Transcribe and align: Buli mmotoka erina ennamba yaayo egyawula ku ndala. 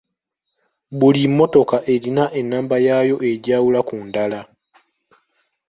Buli 0.99 1.23
mmotoka 1.31 1.77
erina 1.93 2.25
ennamba 2.39 2.75
yaayo 2.85 3.15
egyawula 3.31 3.79
ku 3.87 3.95
ndala. 4.07 4.39